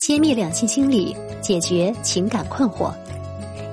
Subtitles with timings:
[0.00, 2.90] 揭秘两性心理，解决情感困惑，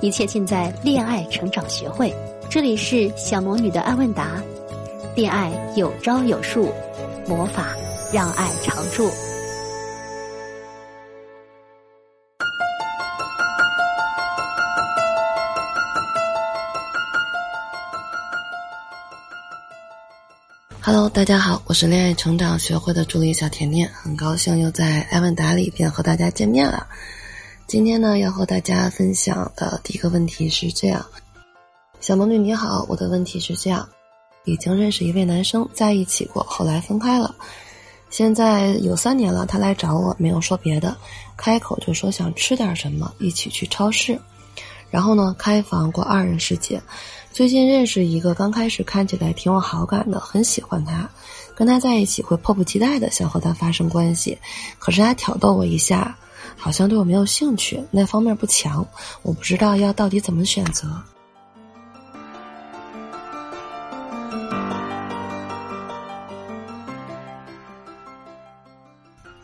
[0.01, 2.13] 一切尽在恋爱成长学会。
[2.49, 4.43] 这里是小魔女的爱问答，
[5.15, 6.69] 恋爱有招有术，
[7.29, 7.73] 魔法
[8.11, 9.09] 让爱常驻。
[20.89, 26.87] Hello，大家好，我是恋爱成长学会的助理小甜甜，很高兴又在艾问答里边和大家见面了。
[27.67, 31.05] 今天呢，要和大家分享的第一个问题是这样：
[31.99, 33.85] 小魔女你好，我的问题是这样，
[34.45, 37.35] 已经认识一位男生在一起过，后来分开了，
[38.09, 40.95] 现在有三年了，他来找我，没有说别的，
[41.35, 44.17] 开口就说想吃点什么，一起去超市，
[44.89, 46.81] 然后呢，开房过二人世界。
[47.37, 51.07] 最近认识一个，刚开始看起来挺有好感的，很喜欢他，
[51.53, 54.35] 跟他在一起会迫不及待的想和他发生关系。
[54.79, 56.17] 可是他挑逗我一下，
[56.55, 58.83] 好像对我没有兴趣，那方面不强，
[59.21, 60.87] 我不知道要到底怎么选择。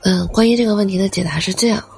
[0.01, 1.92] 嗯，关于这个问题的解答是这样。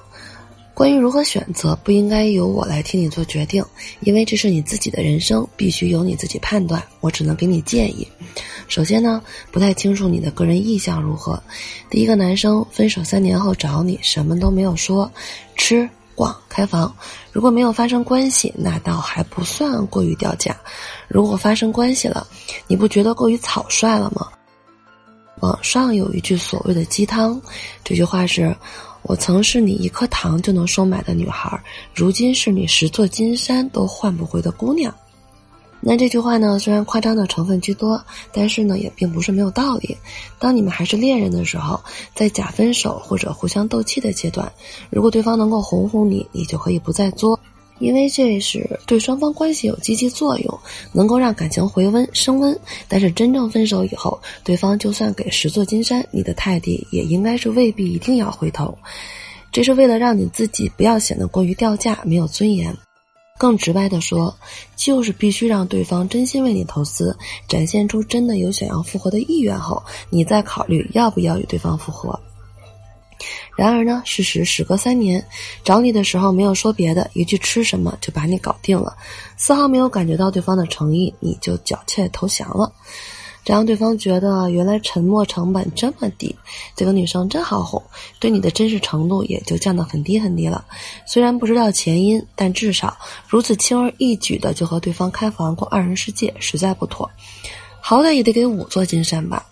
[0.76, 3.64] 关于如何选择，不应该由我来替你做决定，
[4.02, 6.84] 因为这是你自己的人生，必须由你自己判断。
[7.00, 8.06] 我只能给你建议。
[8.68, 11.42] 首先呢，不太清楚你的个人意向如何。
[11.90, 15.10] 第一个男生分手三年后找你，什么都没有说，
[15.56, 16.94] 吃、逛、开房。
[17.32, 20.58] 如果没有发生关系，那倒还不算过于掉价。
[21.08, 22.28] 如果发生关系了，
[22.68, 24.28] 你不觉得过于草率了吗？
[25.42, 27.42] 网上有一句所谓的鸡汤，
[27.84, 28.56] 这句话是。
[29.08, 34.92] 我曾是你一颗糖就能收买的女孩，如今是你十座金山都换不回的姑娘。
[35.80, 39.96] 那这句话呢，虽然夸张的成分居多，但是呢，也并不是没有道理。
[40.40, 41.80] 当你们还是恋人的时候，
[42.16, 44.52] 在假分手或者互相斗气的阶段，
[44.90, 47.40] 如果对方能够哄哄你，你就可以不再作。
[47.80, 50.60] 因为这是对双方关系有积极作用，
[50.92, 52.58] 能够让感情回温升温。
[52.88, 58.78] 但是真正分手以后，对方就算给十座金山，你的泰迪也应该是未必一定要回头。
[59.52, 62.76] 这是为了让你自己不要显得过于掉价、没有尊严。
[63.38, 64.34] 更直白的说，
[64.78, 67.14] 就是必须让对方真心为你投资，
[67.50, 72.18] 展现出真的有想要复合的意愿后，你再考虑要不要与对方复合。
[73.56, 75.26] 然而呢，事实时隔三年，
[75.64, 78.96] 找你的时候没有说别的，一句吃什么就把你搞定了，
[79.38, 82.70] 丝毫没有感觉到对方的诚意，你就缴械投降了，
[83.46, 86.36] 这让对方觉得原来沉默成本这么低，
[86.76, 87.82] 这个女生真好哄，
[88.20, 90.66] 对你的真实程度也就降得很低很低了。
[91.06, 97.10] 虽然不知道前因，但至少如此轻而易举的就和对方开房过二人世界，实在不妥，
[97.80, 99.46] 好歹也得给五座金山吧。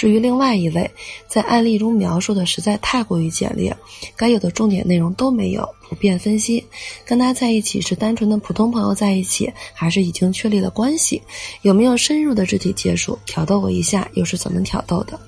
[0.00, 0.90] 至于另外一位，
[1.28, 3.76] 在案例中描述的实在太过于简略，
[4.16, 6.64] 该有的重点内容都没有，不便分析。
[7.04, 11.20] 跟他在一起是单纯的普通朋友在一起，还是已经确立了关系？
[11.60, 13.18] 有没有深入的肢体接触？
[13.26, 15.20] 挑逗我一下又是怎么挑逗的？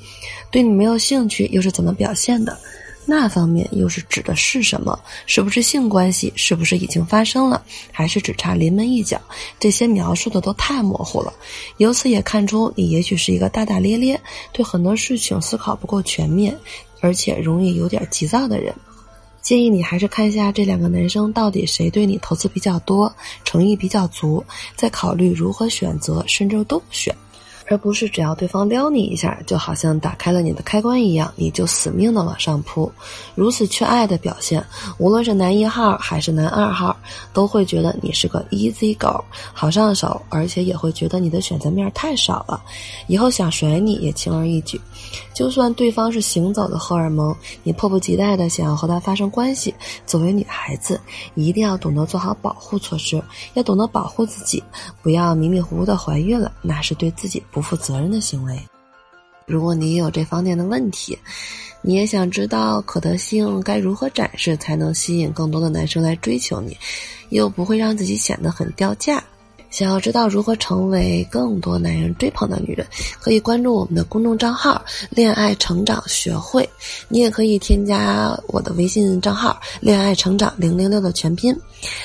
[0.50, 2.58] 对你没有兴趣又是怎么表现的？
[3.04, 4.98] 那方面又是指的是什么？
[5.26, 6.32] 是不是性关系？
[6.36, 7.60] 是不是已经发生了？
[7.90, 9.20] 还是只差临门一脚？
[9.58, 11.32] 这些描述的都太模糊了。
[11.78, 14.20] 由此也看出，你也许是一个大大咧咧，
[14.52, 16.56] 对很多事情思考不够全面，
[17.00, 18.72] 而且容易有点急躁的人。
[19.42, 23.12] 建议你还是看一下这两个男生到底谁对你投资比较多，
[23.44, 24.42] 诚意比较足，
[24.76, 27.12] 再考虑如何选择，甚至都不选。
[27.66, 32.90] 而不是只要对方撩你一下，就好像打开了你的开关一样，你就死命的往上扑。
[33.34, 34.64] 如此缺爱的表现，
[34.98, 36.96] 无论是男一号还是男二号，
[37.32, 42.62] 都会觉得你是个 easy 狗，好上手，而且也会觉得你的选择面太少了，
[43.06, 44.80] 以后想甩你也轻而易举。
[45.34, 49.74] 就算对方是行走的荷尔蒙，你迫不及待的想要和他发生关系，
[50.06, 51.00] 作为女孩子，
[51.34, 53.22] 一定要懂得做好保护措施，
[53.54, 54.62] 要懂得保护自己，
[55.02, 58.58] 不要迷迷糊糊的怀孕了，那是对自己不负责任的行为。
[59.46, 61.18] 如果你有这方面的问题，
[61.82, 66.76] 你也想知道可得性该如何展示才能吸引更多的男生来追求你，
[67.30, 69.22] 又不会让自己显得很掉价。
[69.72, 72.86] 想要知道如何成为更多男人追捧的女人，
[73.18, 74.80] 可以关注我们的公众账号
[75.10, 76.68] “恋爱成长学会”。
[77.08, 81.58] 你也可以添加我的微信账号“恋爱成长零零六”的全拼，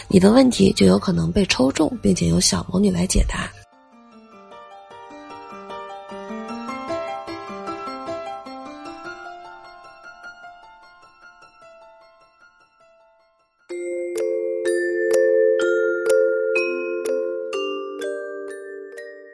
[0.07, 3.51] 你的问题就有可能被抽中，并且由小魔女来解答。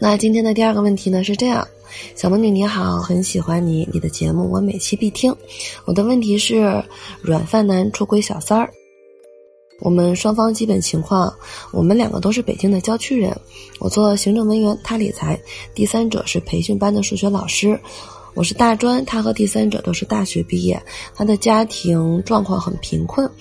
[0.04, 1.66] 那今天的第二个问题呢是这样，
[2.14, 5.34] 小魔女你好，很喜欢你，你的节目我每期必听。
[5.86, 6.84] 我的问题是，
[7.22, 8.70] 软饭男出轨小三儿。
[9.80, 11.34] 我们双方基本情况，
[11.72, 13.34] 我们两个都是北京的郊区人，
[13.80, 15.40] 我做行政文员，他理财，
[15.74, 17.80] 第三者是培训班的数学老师。
[18.34, 20.84] 我是大专，他和第三者都是大学毕业，
[21.16, 23.32] 他的家庭状况很贫困，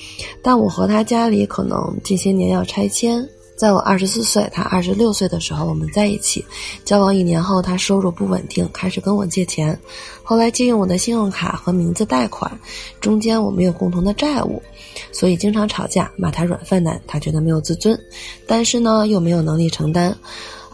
[0.40, 3.28] 但我和他家里可能近些年要拆迁。
[3.56, 6.44] 在我二十四岁，他二十六岁的时候，我们在一起
[6.84, 9.78] 交往一年后，他收入不稳定，开始跟我借钱，
[10.22, 12.50] 后来借用我的信用卡和名字贷款，
[13.00, 14.60] 中间我们有共同的债务，
[15.12, 17.96] 所以经常吵架，骂他软饭男，他觉得没有自尊，
[18.46, 20.16] 但是呢又没有能力承担。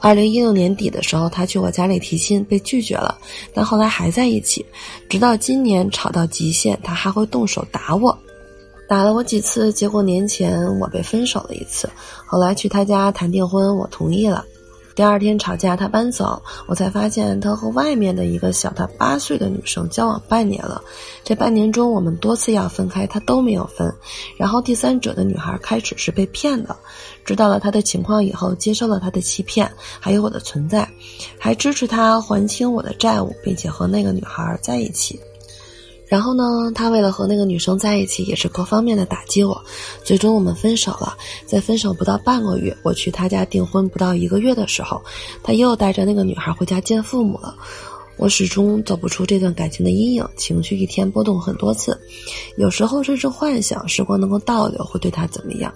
[0.00, 3.18] 二零一六年底的时候，他去我家里提亲，被拒绝了，
[3.52, 4.64] 但后来还在一起，
[5.08, 8.16] 直到今年吵到极限，他还会动手打我。
[8.88, 11.88] 打了我几次，结果年前我被分手了一次，
[12.24, 14.42] 后来去他家谈订婚，我同意了。
[14.96, 20.82] 第二天吵架，他搬走，我才发现他和外面的一个小他八岁的女生交往半年了。
[21.22, 23.94] 这半年中，我们多次要分开，他都没有分。
[24.36, 26.74] 然后第三者的女孩开始是被骗的，
[27.24, 29.70] 知道了他的情况以后，接受了他的欺骗，
[30.00, 30.88] 还有我的存在，
[31.38, 35.20] 还支持他还清我的债务，并且和那个女孩在一起。
[36.08, 39.62] 然后呢，他为了和那个女生在一起，也是各方面的打击我，
[40.02, 41.16] 最终我们分手了。
[41.46, 45.00] 在分手不到半个月，我去他家订婚不到一个月的时候，
[45.42, 47.54] 他又带着那个女孩回家见父母了。
[48.16, 51.96] 我始终走不出这段感情的阴影，情绪一天波动很多次，
[52.56, 55.72] 有时候甚至幻想时光能够倒流会对他怎么样。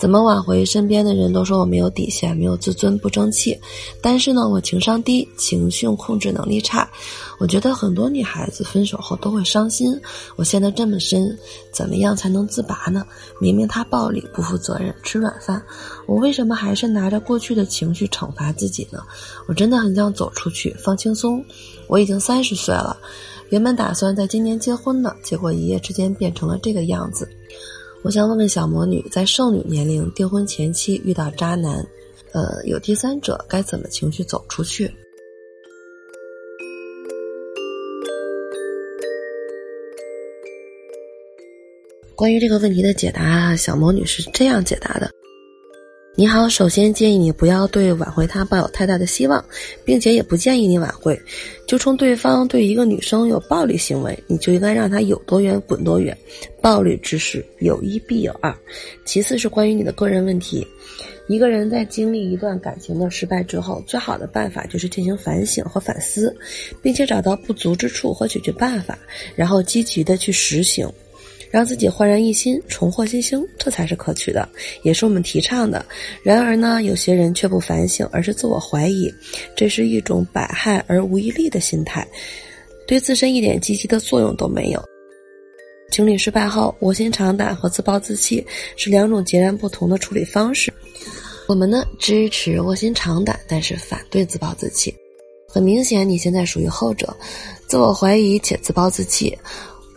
[0.00, 0.64] 怎么挽回？
[0.64, 3.54] 身边的人都说我没有底线，没有自尊，不争气。
[4.00, 6.90] 但是呢，我情商低，情绪控制能力差。
[7.38, 9.92] 我觉得很多女孩子分手后都会伤心。
[10.36, 11.38] 我陷得这么深，
[11.70, 13.04] 怎么样才能自拔呢？
[13.38, 15.62] 明明他暴力、不负责任、吃软饭，
[16.06, 19.02] 我为什么还是拿着过去的情绪惩罚自己呢？
[19.46, 21.44] 我真的很想走出去，放轻松。
[21.88, 22.96] 我已经三十岁了，
[23.50, 27.28] 原本打算在今年结婚的，结果一夜之间变成了这个样子。
[28.02, 31.86] 我想问问小魔女，在剩女年龄订婚前期遇到渣男，
[32.32, 34.90] 呃，有第三者，该怎么情绪走出去？
[42.16, 45.10] 关于这个问题的解答，小魔女是这样解答的。
[46.20, 49.42] 你好，首先建议你不要对挽回他抱有太大的希望，
[49.86, 51.18] 并且也不建议你挽回。
[51.66, 56.14] 就冲对方对一个女生有暴力行为，你就应该让他有多远滚多远。
[56.60, 58.54] 暴力之事有一必有二。
[59.06, 60.66] 其次是关于你的个人问题，
[61.26, 66.36] 一个人在经历一段感情的失败之后，最好的办法就是进行反省和反思，
[66.82, 68.98] 并且找到不足之处和解决办法，
[69.34, 70.86] 然后积极的去实行。
[71.50, 74.48] 让自己焕然一新，重获新生，这才是可取的，
[74.82, 75.84] 也是我们提倡的。
[76.22, 79.12] 然而呢，有些人却不反省，而是自我怀疑，
[79.56, 82.06] 这是一种百害而无一利的心态，
[82.86, 84.82] 对自身一点积极的作用都没有。
[85.90, 88.46] 经历失败后，卧薪尝胆和自暴自弃
[88.76, 90.72] 是两种截然不同的处理方式。
[91.48, 94.94] 我们呢支持卧薪尝胆，但是反对自暴自弃。
[95.48, 97.12] 很明显，你现在属于后者，
[97.66, 99.36] 自我怀疑且自暴自弃。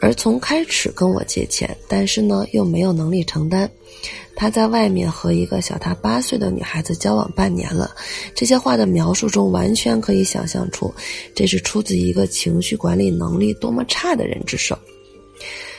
[0.03, 3.71] 而从开始跟我借钱，但是呢又没有能力承担。
[4.35, 7.95] 他在外面和一个小他八岁的女孩子交往半年了，
[8.35, 10.93] 这些话的描述中完全可以想象出，
[11.33, 14.77] 这是出自一个情绪管理能力多么差的人之手。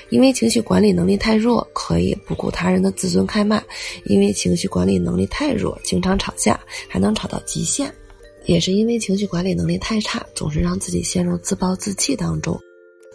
[0.08, 3.58] 因为情绪管理能力太弱，可以不顾他人的自尊开骂；
[4.06, 6.58] 因为情绪管理能力太弱，经常吵架，
[6.88, 7.92] 还能吵到极限。
[8.46, 12.58] 也是因为情绪管理能力太差，总是让自己陷入自暴自弃当中。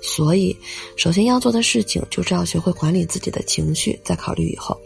[0.01, 0.55] 所以，
[0.95, 4.79] 首先要做的事情就是要学会管理自己的情绪，再考虑以后。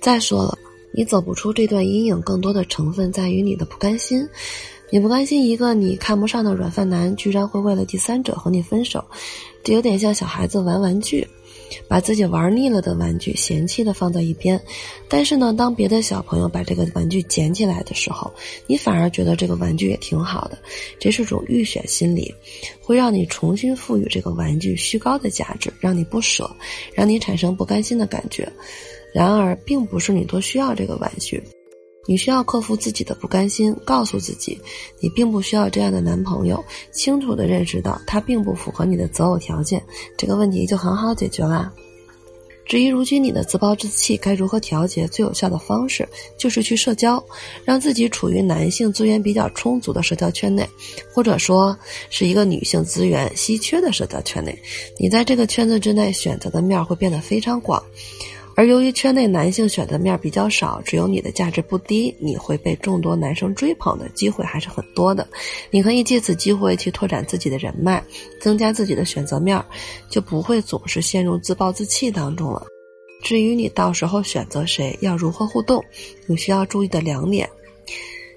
[0.00, 0.58] 再说了，
[0.92, 4.28] 你走不出这段阴影，更多的成分在于你的不甘心。
[4.94, 9.04] 你不甘心一个你看不上的软饭男，居然会为了第三者和你分手，
[9.64, 11.26] 这有点像小孩子玩玩具。
[11.88, 14.60] 把自己玩腻了的玩具嫌弃的放在一边，
[15.08, 18.32] 但是呢，当别的小朋友把这个玩具捡起来的时候，
[18.68, 20.56] 你反而觉得这个玩具也挺好的，
[21.00, 22.32] 这是种预选心理，
[22.80, 26.48] 会让你重新赋予这个玩具虚高的价值，让你不舍，
[26.94, 28.48] 让你产生不甘心的感觉。
[29.12, 31.42] 然而，并不是你多需要这个玩具。
[32.06, 34.60] 你需要克服自己的不甘心，告诉自己，
[35.00, 39.82] 你并不需要这样的男朋友，清楚的认识到他并不符合你的择偶条件，
[40.16, 41.72] 这个问题就很好解决啦。
[42.66, 46.08] 至于如今你的自暴自弃该如何调节，最有效的方式
[46.38, 47.22] 就是去社交，
[47.62, 50.66] 让自己处于男性资源比较充足的社交圈内，
[51.12, 51.76] 或者说
[52.08, 54.58] 是一个女性资源稀缺的社交圈内。
[54.98, 57.82] 你在这个圈子之内选择的面会变得非常广。
[58.56, 65.26] 而由于圈内男性选择面比较少，只有你的价值不低，你会被众多男生追捧的机会还是很多的。
[65.70, 68.02] 你可以借此机会去拓展自己的人脉，
[68.40, 69.62] 增加自己的选择面，
[70.08, 72.64] 就不会总是陷入自暴自弃当中了。
[73.22, 75.82] 至于你到时候选择谁，要如何互动，
[76.26, 77.48] 你需要注意的两点。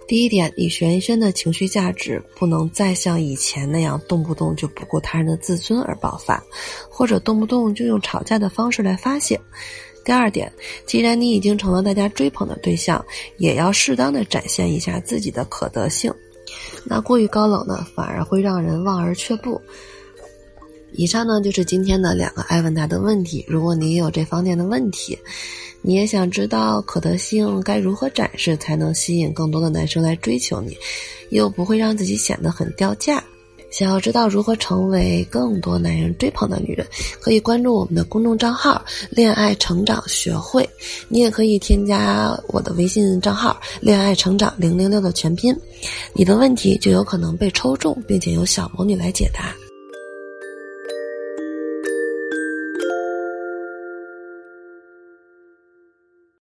[0.08, 6.42] 第一点，你玄轩的情绪价值不能再像以前那样动不动就不顾他人的自尊而爆发，
[6.90, 9.38] 或者动不动就用吵架的方式来发泄。
[10.08, 10.50] 第二点，
[10.86, 13.06] 既然你已经成了大家追捧的对象，
[13.40, 16.10] 也要适当的展现一下自己的可得性。
[16.86, 19.62] 那过于高冷呢，反而会让人望而却步。
[20.94, 23.44] 以上呢就是今天的两个艾问答的问题。
[23.50, 25.20] 如果你也有这方面的问题，
[25.82, 30.78] 你也想知道可得性该如何展示才能吸引更多的男生来追求你，
[31.32, 33.22] 又不会让自己显得很掉价？
[33.70, 36.86] 想要知道如何成为更多男人追捧的女人，
[37.20, 40.68] 可以关注我们的公众账号“恋爱成长学会”。
[41.10, 45.56] 你也可以添加我的微信账号“恋爱成长零零六”的全拼，
[46.14, 49.54] 你的问题就有可能被抽中，并且由小魔女来解答。